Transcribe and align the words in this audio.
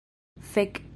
Fek'... 0.41 0.81